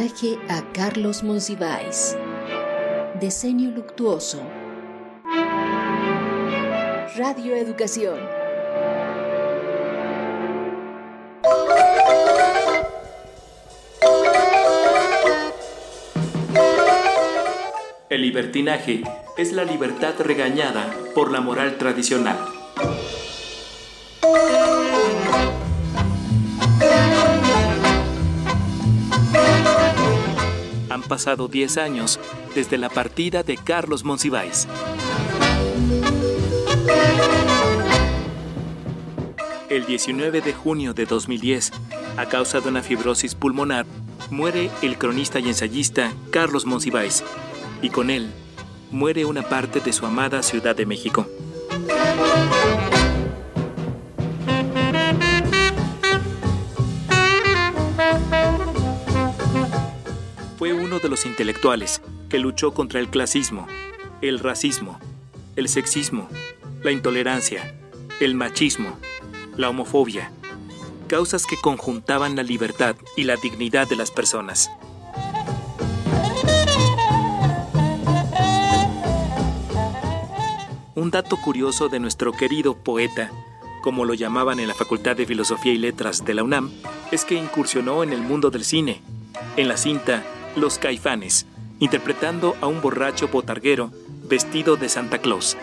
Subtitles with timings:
[0.00, 2.16] Homenaje a Carlos Monsiváis.
[3.20, 4.40] Diseño luctuoso.
[7.18, 8.18] Radio Educación.
[18.08, 19.02] El libertinaje
[19.36, 22.38] es la libertad regañada por la moral tradicional.
[31.10, 32.20] Pasado 10 años
[32.54, 34.68] desde la partida de Carlos Monsiváis.
[39.68, 41.72] El 19 de junio de 2010,
[42.16, 43.86] a causa de una fibrosis pulmonar,
[44.30, 47.24] muere el cronista y ensayista Carlos Monsiváis,
[47.82, 48.30] y con él
[48.92, 51.26] muere una parte de su amada Ciudad de México.
[60.90, 63.68] Uno de los intelectuales que luchó contra el clasismo,
[64.22, 64.98] el racismo,
[65.54, 66.28] el sexismo,
[66.82, 67.76] la intolerancia,
[68.18, 68.98] el machismo,
[69.56, 70.32] la homofobia,
[71.06, 74.68] causas que conjuntaban la libertad y la dignidad de las personas.
[80.96, 83.30] Un dato curioso de nuestro querido poeta,
[83.84, 86.72] como lo llamaban en la Facultad de Filosofía y Letras de la UNAM,
[87.12, 89.02] es que incursionó en el mundo del cine,
[89.56, 90.24] en la cinta
[90.56, 91.46] Los Caifanes,
[91.78, 93.90] interpretando a un borracho botarguero
[94.28, 95.56] vestido de Santa Claus.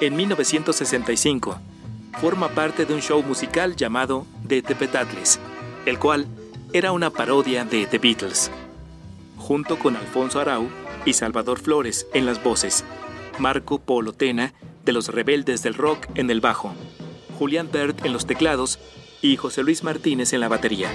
[0.00, 1.58] En 1965,
[2.20, 5.38] forma parte de un show musical llamado The Tepetatles,
[5.86, 6.26] el cual
[6.72, 8.50] era una parodia de The Beatles,
[9.38, 10.68] junto con Alfonso Arau
[11.04, 12.84] y Salvador Flores en las voces,
[13.38, 14.52] Marco Polo Tena
[14.84, 16.74] de los Rebeldes del Rock en el bajo,
[17.34, 18.78] Julián Bert en los teclados
[19.20, 20.90] y José Luis Martínez en la batería.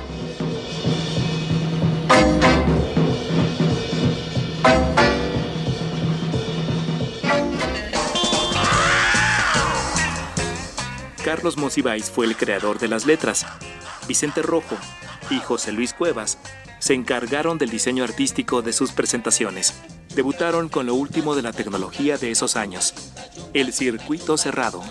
[11.23, 13.45] Carlos Monsiváis fue el creador de las letras.
[14.07, 14.75] Vicente Rojo
[15.29, 16.39] y José Luis Cuevas
[16.79, 19.79] se encargaron del diseño artístico de sus presentaciones.
[20.15, 22.95] Debutaron con lo último de la tecnología de esos años,
[23.53, 24.81] el circuito cerrado.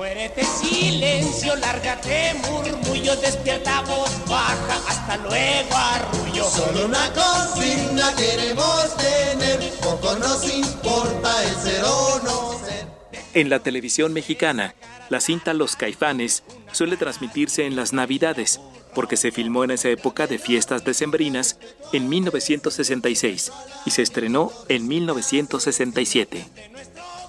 [0.00, 6.44] Muérete silencio, lárgate murmullo, despierta voz baja, hasta luego arrullo.
[6.44, 12.86] Solo una consigna queremos tener, poco nos importa el ser o no ser.
[13.34, 14.74] En la televisión mexicana,
[15.10, 18.58] la cinta Los Caifanes suele transmitirse en las Navidades,
[18.94, 21.58] porque se filmó en esa época de fiestas decembrinas
[21.92, 23.52] en 1966
[23.84, 26.46] y se estrenó en 1967.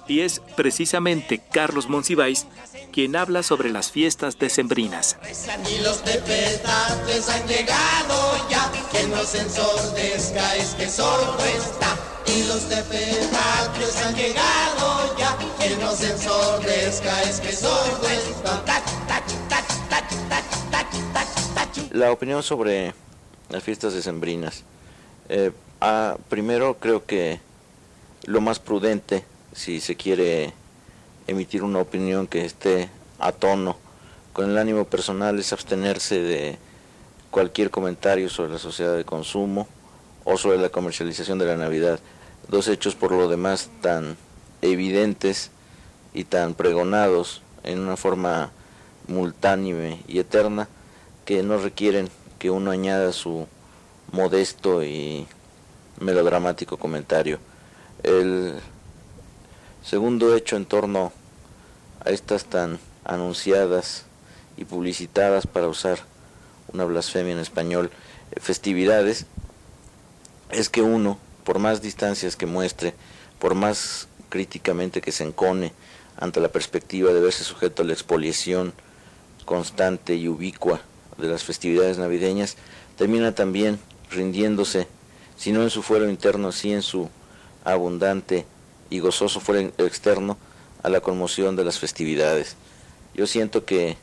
[0.07, 2.47] Y es precisamente Carlos Monsiváis
[2.91, 5.17] quien habla sobre las fiestas decembrinas.
[5.69, 11.97] Y los tepetatles han llegado ya, que no se ensordezca es que sordo está.
[12.28, 18.63] Y los tepetatles han llegado ya, que no se ensordezca es que sordo está.
[21.91, 22.94] La opinión sobre
[23.50, 24.63] las fiestas decembrinas.
[25.29, 27.40] Eh, ah, primero creo que
[28.25, 30.53] lo más prudente, si se quiere
[31.28, 32.89] emitir una opinión que esté
[33.19, 33.78] a tono
[34.34, 36.57] con el ánimo personal, es abstenerse de
[37.29, 39.67] cualquier comentario sobre la sociedad de consumo
[40.23, 42.00] o sobre la comercialización de la Navidad.
[42.47, 44.17] Dos hechos por lo demás tan
[44.61, 45.51] evidentes
[46.13, 48.51] y tan pregonados en una forma
[49.07, 50.67] multánime y eterna
[51.25, 52.09] que no requieren
[52.40, 53.47] que uno añada su
[54.11, 55.28] modesto y
[56.00, 57.40] melodramático comentario.
[58.03, 58.56] El
[59.84, 61.12] segundo hecho en torno
[62.03, 64.06] a estas tan anunciadas
[64.58, 66.00] y publicitadas para usar
[66.74, 67.91] una blasfemia en español
[68.40, 69.25] festividades
[70.52, 72.94] es que uno, por más distancias que muestre,
[73.40, 75.73] por más críticamente que se encone
[76.17, 78.73] ante la perspectiva de verse sujeto a la expoliación
[79.46, 80.82] constante y ubicua
[81.17, 82.58] de las festividades navideñas,
[82.97, 83.79] termina también
[84.09, 84.88] rindiéndose,
[85.38, 87.09] si no en su fuero interno, sí en su
[87.64, 88.46] abundante
[88.91, 90.38] y gozoso fuero externo,
[90.84, 92.55] a la conmoción de las festividades.
[93.16, 93.97] Yo siento que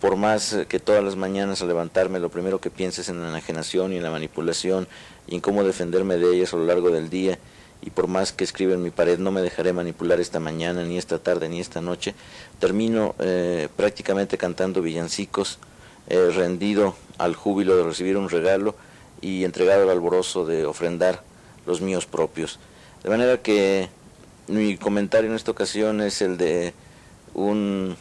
[0.00, 3.92] por más que todas las mañanas al levantarme lo primero que pienses en la enajenación
[3.92, 4.86] y en la manipulación
[5.26, 7.38] y en cómo defenderme de ellas a lo largo del día,
[7.80, 10.96] y por más que escriba en mi pared no me dejaré manipular esta mañana, ni
[10.96, 12.14] esta tarde, ni esta noche,
[12.58, 15.58] termino eh, prácticamente cantando villancicos,
[16.08, 18.74] eh, rendido al júbilo de recibir un regalo
[19.20, 21.22] y entregado al alborozo de ofrendar
[21.66, 22.58] los míos propios.
[23.02, 23.88] De manera que
[24.48, 26.74] mi comentario en esta ocasión es el de
[27.34, 27.96] un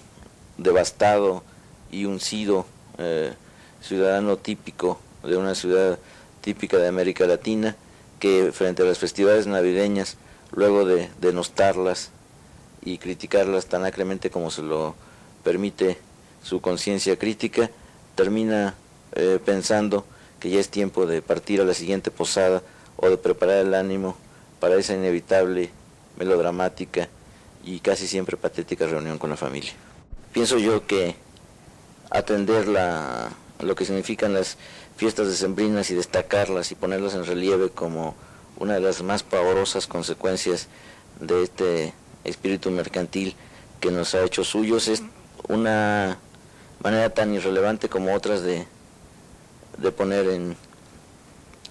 [0.57, 1.43] devastado
[1.91, 2.65] y uncido
[2.97, 3.33] eh,
[3.81, 5.97] ciudadano típico de una ciudad
[6.41, 7.75] típica de América Latina,
[8.19, 10.17] que frente a las festividades navideñas,
[10.51, 12.11] luego de denostarlas
[12.83, 14.95] y criticarlas tan acremente como se lo
[15.43, 15.97] permite
[16.43, 17.69] su conciencia crítica,
[18.15, 18.75] termina
[19.13, 20.05] eh, pensando
[20.39, 22.61] que ya es tiempo de partir a la siguiente posada
[22.97, 24.17] o de preparar el ánimo
[24.59, 25.71] para esa inevitable,
[26.17, 27.09] melodramática
[27.63, 29.71] y casi siempre patética reunión con la familia.
[30.31, 31.15] Pienso yo que
[32.09, 34.57] atender la, lo que significan las
[34.95, 38.15] fiestas decembrinas y destacarlas y ponerlas en relieve como
[38.57, 40.67] una de las más pavorosas consecuencias
[41.19, 41.93] de este
[42.23, 43.35] espíritu mercantil
[43.79, 45.03] que nos ha hecho suyos es
[45.47, 46.17] una
[46.83, 48.65] manera tan irrelevante como otras de,
[49.77, 50.55] de poner en,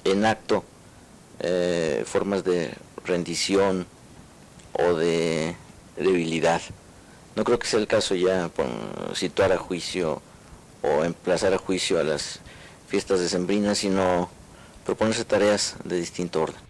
[0.04, 0.64] en acto
[1.40, 2.70] eh, formas de
[3.04, 3.86] rendición
[4.72, 5.56] o de
[5.96, 6.62] debilidad.
[7.36, 8.50] No creo que sea el caso ya
[9.14, 10.20] situar a juicio
[10.82, 12.40] o emplazar a juicio a las
[12.88, 14.28] fiestas decembrinas, sino
[14.84, 16.60] proponerse tareas de distinto orden.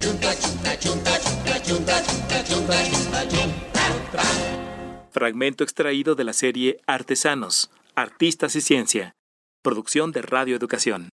[5.10, 9.14] Fragmento extraído de la serie Artesanos, Artistas y Ciencia,
[9.62, 11.11] producción de Radio Educación.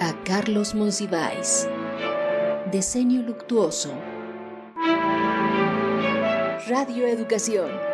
[0.00, 1.68] A Carlos Monsiváis.
[2.72, 3.90] Diseño luctuoso.
[6.66, 7.87] Radio Educación.